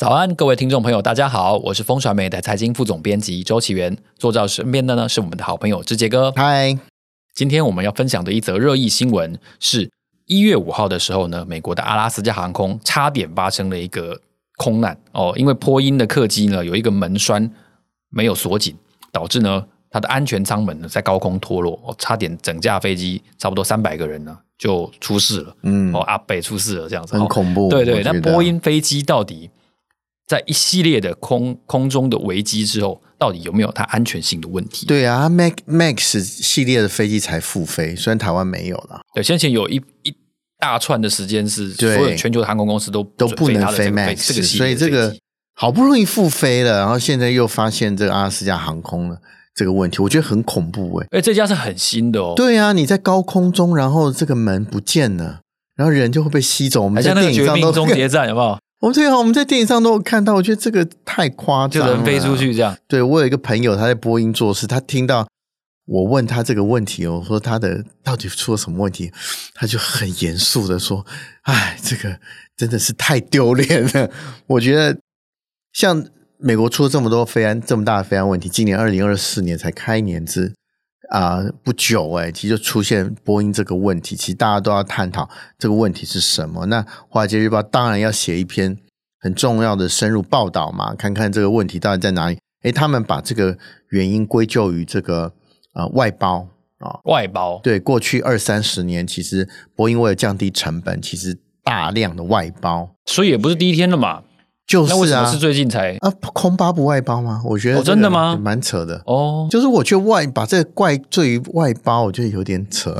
[0.00, 6.32] 早安，各位听众朋友，大家好，我是风传媒的财经副总编辑周启源，坐在我身边的呢是我们的好朋友志杰哥。
[6.34, 6.74] 嗨，
[7.34, 9.90] 今天我们要分享的一则热议新闻是
[10.24, 14.18] 一月五号的时候呢，美国的阿拉斯加航空差点发生了一个
[14.56, 17.50] 空难哦，因为波音的客机呢有一个门栓
[18.08, 18.74] 没有锁紧，
[19.12, 29.50] 导致呢它的安全舱门呢在高空脱落，哦，差点整架飞机差不多三百个人呢就出事了，嗯，哦，阿北出事了这样子，很恐怖，对对，那波音飞机到底？
[30.30, 34.86] 在一系列的空空中的危机之后，到底有没有它安全性的问题？
[34.86, 39.00] 对啊，Max Max 系列的飞机才复飞，虽然台湾没有了。
[39.12, 40.14] 对，先前有一一
[40.60, 45.16] 大串的时间是所有全球的航空公司都都不能飞 Max，这个所以这个
[45.54, 49.18] 好不容易复飞了，然后现在又发现这个阿拉斯加航空了
[49.56, 51.18] 这个问题，我觉得很恐怖哎、欸。
[51.18, 52.34] 哎，这家是很新的哦。
[52.36, 55.40] 对啊，你在高空中，然后这个门不见了，
[55.74, 56.82] 然后人就会被吸走。
[56.82, 58.56] 我们在电影上都绝命终结战有没有？
[58.80, 62.74] 我们最好我们在电影上都有看到，我觉得这个太夸张了，就人飞出去这样。
[62.88, 65.28] 对，我有一个朋友，他在播音做事，他听到
[65.86, 69.12] 我问他这个问题，我说他的到底出了什么问题，
[69.54, 71.04] 他就很严肃的说
[71.44, 72.18] ：“哎，这个
[72.56, 74.10] 真的是太丢脸了。”
[74.48, 74.98] 我觉得
[75.74, 76.06] 像
[76.38, 80.54] 美国出了这么多飞安这么大的飞安问题，今年二零二四年才开年之。
[81.10, 86.66] 啊、呃，不久哎，其实就出现波音这个问题，其实大家都要探讨这个问题是什么。
[86.66, 88.76] 那华尔街日报当然要写一篇
[89.18, 92.38] 很重要的深入报道嘛，看看这个问题到底在哪里。
[92.62, 93.56] 诶，他们把这个
[93.88, 95.32] 原因归咎于这个
[95.72, 96.46] 啊、呃、外包
[96.78, 97.58] 啊外包。
[97.62, 104.22] 对，过去二三十年，其实波音为了降低成本，其实大量的外包，所以也不是第一天了嘛。
[104.70, 106.08] 就是啊，那为什么是最近才啊？
[106.32, 107.42] 空巴不外包吗？
[107.44, 108.38] 我觉得、哦、真的吗？
[108.40, 109.48] 蛮扯的哦。
[109.50, 112.94] 就是我觉得外把这个怪罪于外包，我觉得有点扯。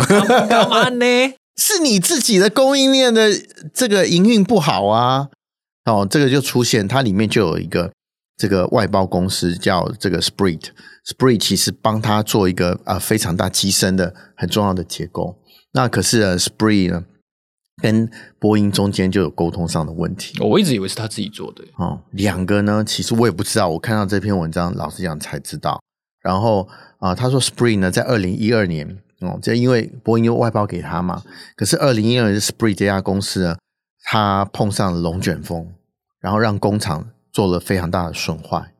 [0.48, 1.06] 干嘛呢？
[1.56, 3.30] 是你自己的供应链的
[3.72, 5.28] 这个营运不好啊。
[5.84, 7.92] 哦，这个就出现，它里面就有一个
[8.36, 15.36] 这个外包公司叫这个 Spirit，Spirit 其实帮他做一个啊、呃、非常大机身的很重要的结构。
[15.72, 17.04] 那可是呢 Spirit 呢？
[17.80, 18.08] 跟
[18.38, 21.64] 波音中间就有沟通上的问题，我一直以为是他自己做的。
[21.76, 23.68] 哦，两个呢，其实我也不知道。
[23.68, 25.80] 我看到这篇文章，老实讲才知道。
[26.22, 26.68] 然后
[26.98, 31.22] 啊、呃，他说 Spirit 呢，在二零一二年，哦，这因为波音又外包给他嘛。
[31.56, 33.56] 可是二零一二年 Spirit 这家公司呢，
[34.04, 35.72] 他碰上了龙卷风，
[36.20, 38.72] 然后让工厂做了非常大的损坏。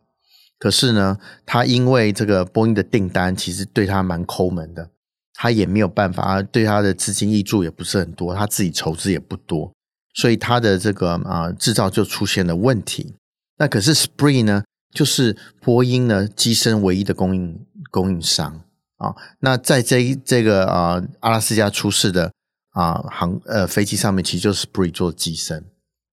[0.59, 4.91] 可是呢，他因为这个波音的订单，其实对他蛮抠门的。
[5.35, 9.73] 他也没有办法，对他的资金益助也不是很多，他自己筹资也不多，
[10.15, 13.15] 所以他的这个啊制造就出现了问题。
[13.57, 18.63] 那可是 Spirit 呢，就是波音呢机身唯一的供应供应商
[18.97, 19.15] 啊。
[19.39, 22.33] 那在这这个啊阿拉斯加出事的
[22.73, 25.65] 啊航呃飞机上面，其实就是 Spirit 做机身。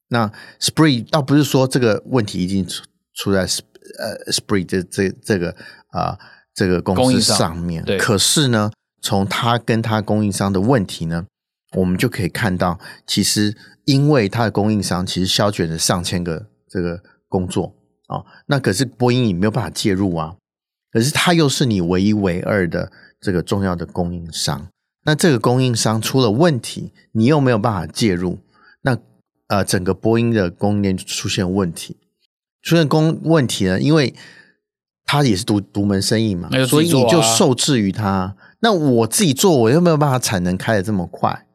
[0.09, 2.84] 那 Spirit 倒不是说这个问题已经出
[3.16, 5.53] 出在呃 Spirit 这这这个
[5.89, 6.17] 啊
[6.53, 8.72] 这个公司上面，对，可是呢。
[9.02, 11.25] 从他跟他供应商的问题呢，
[11.74, 17.75] 我们就可以看到，其实因为他的供应商其实削减了上千个这个工作
[18.08, 20.35] 啊、哦，那可是波音你没有办法介入啊。
[20.91, 22.91] 可是他又是你唯一唯二的
[23.22, 24.68] 这个重要的供应商，
[25.03, 28.40] 那这个供应商出了问题，你又没有办法介入，
[28.81, 28.97] 那
[29.47, 31.97] 呃，整个波音的供应链就出现问题，
[32.64, 34.16] 出现供问题呢，因为
[35.06, 38.35] 他也是独独门生意嘛，所以你就受制于他。
[38.59, 41.45] 那我自己做，我又没有办法产能开的这么快。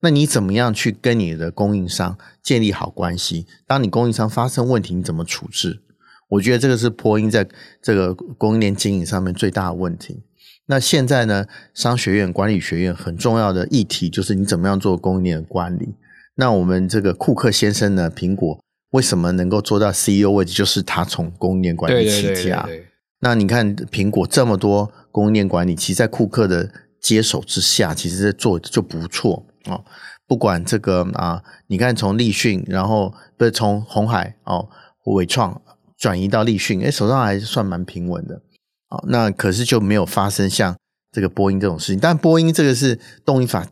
[0.00, 3.46] 那你怎么样去跟你的供应商建立好关系？
[3.66, 5.82] 当你供应商发生问题，你怎么处置？
[6.28, 7.48] 我觉得这个是波音在
[7.82, 10.22] 这个供应链经营上面最大的问题。
[10.66, 15.94] 那现在呢，商学院管理学院很重要的议题就是你怎么样做供应链的管理。
[16.34, 20.52] 那我们这个库克先生呢，苹果为什么能够做到 CEO 位置？
[20.52, 22.32] 就是他从供应链管理起家。
[22.32, 22.86] 对对对对对。
[23.26, 24.92] 那你看苹果这么多。
[25.10, 26.70] 供应链管理，其实，在库克的
[27.00, 29.82] 接手之下，其实做就不错哦。
[30.26, 34.68] 不管这个啊，你看从立讯，然后不是从红海哦，
[35.06, 35.58] 伟创
[35.96, 38.42] 转移到立讯，哎，手上还是算蛮平稳的。
[38.90, 40.76] 哦，那可是就没有发生像
[41.10, 41.98] 这个波音这种事情。
[41.98, 43.66] 但波音这个是动一法，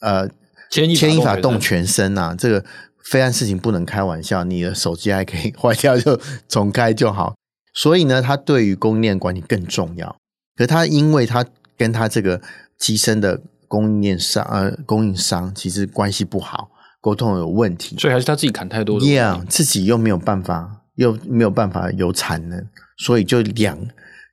[0.00, 0.28] 呃，
[0.72, 2.34] 牵一发动全身呐、啊。
[2.36, 2.64] 这个
[3.04, 7.36] 非安事情不能开玩笑，你的手机还可以 坏掉就重开就好。
[7.74, 10.16] 所以呢，它对于供应链管理更重要。
[10.56, 11.44] 可它因为它
[11.76, 12.40] 跟它这个
[12.78, 16.70] 机身的供应链商呃供应商其实关系不好，
[17.00, 19.06] 沟通有问题，所以还是他自己砍太多的。
[19.06, 22.66] Yeah，自己又没有办法，又没有办法有产能，
[22.98, 23.78] 所以就两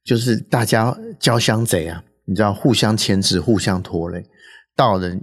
[0.04, 4.26] 就是大家交相贼啊，你知道互相牵制、互相拖累，
[4.76, 5.16] 到了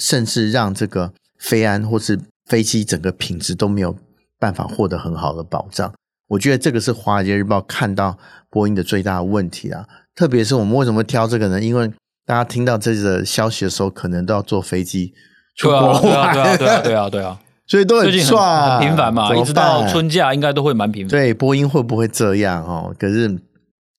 [0.00, 3.96] 甚至让这个飞安或是飞机整个品质都没有
[4.38, 5.92] 办法获得很好的保障。
[6.34, 8.18] 我觉得这个是《华尔街日报》看到
[8.50, 9.86] 波音的最大的问题啊。
[10.14, 11.60] 特别是我们为什么挑这个呢？
[11.60, 11.88] 因为
[12.26, 15.12] 大家听到这个消息的时候，可能都要坐飞机
[15.56, 16.02] 出国玩。
[16.02, 21.10] 对啊，对啊，对啊，对啊，对啊，所以都很帅，很频繁嘛，一直到春假应该都会蛮频繁。
[21.10, 22.94] 对，波音会不会这样哦？
[22.98, 23.38] 可是，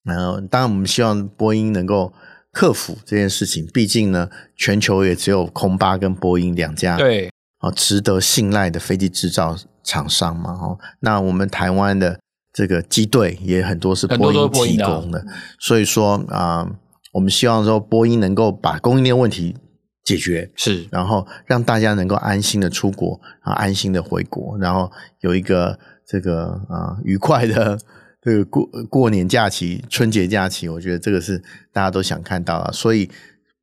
[0.05, 2.13] 呃，当然我们希望波音能够。
[2.55, 10.51] 克服这件事情，毕竟呢，全球也只有空巴跟波音两家，对啊，值得信赖的飞机制造厂商嘛。
[10.51, 12.17] 哦，那我们台湾的
[12.55, 15.23] 这个机队也很多是波音提供的，
[15.59, 16.65] 所以说啊，
[17.13, 19.55] 我们希望说波音能够把供应链问题
[20.03, 27.77] 解决，是，然后让大家能够安心的出国啊，安心的回国，然后有一个这个啊愉快的。
[28.25, 31.37] 这个过过年假期、春节假期，我觉得这个是
[31.71, 32.73] 大家都想看到的。
[32.73, 33.07] 所以，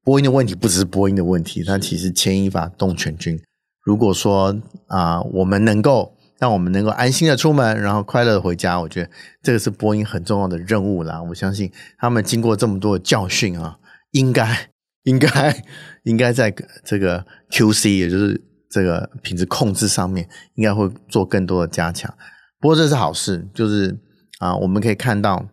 [0.05, 3.37] 波音的问题不只是波音的问题，它其实牵一发动全军。
[3.83, 4.57] 如果说
[4.87, 9.11] 啊、呃，我们能够让我们能够安心的出门，然后快乐的回家，我觉得
[9.41, 11.23] 这个是波音很重要的任务啦。
[11.23, 13.79] 我相信他们经过这么多的教训啊，
[14.11, 14.71] 应该
[15.05, 15.65] 应该
[16.03, 16.53] 应该在
[16.85, 22.13] 这个 QC，也就是这个品质控制上面，应该会做更多的加强。
[22.59, 23.97] 不过这是好事，就是。
[24.39, 25.47] 啊，我们可以看到，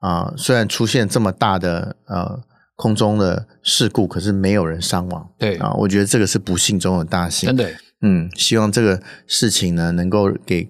[0.00, 2.40] 啊，虽然出现这么大的呃
[2.74, 5.30] 空中的事故，可是没有人伤亡。
[5.38, 7.46] 对啊，我觉得这个是不幸中的大幸。
[7.46, 7.70] 真的，
[8.02, 10.68] 嗯，希望这个事情呢，能够给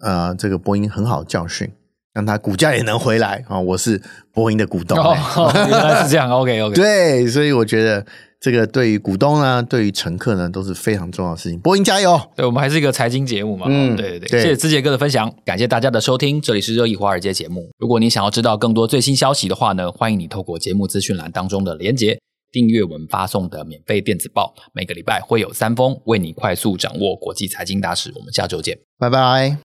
[0.00, 1.70] 呃这个波音很好的教训，
[2.12, 3.60] 让它股价也能回来啊。
[3.60, 4.02] 我是
[4.32, 6.28] 波音的股东，哦，原来是这样。
[6.32, 8.04] OK OK，对，所以我觉得。
[8.42, 11.56] 这个对于股东呢，对于乘客呢，都是非常重要的事情。
[11.60, 12.20] 波音加油！
[12.34, 13.66] 对，我们还是一个财经节目嘛。
[13.68, 14.28] 嗯，对对对。
[14.30, 17.70] 对谢谢之杰哥的分享，感谢大家的收听，这里是热议华尔街节目。
[17.78, 22.18] 如果你想要知道更多最新消息的话呢，欢迎你透过节目资讯栏当中的连结，
[22.52, 28.12] 订阅我们发送的免费电子报，每个礼拜会有三封，为你快速掌握国际财经大事。
[28.14, 29.56] 我们下周见，拜拜。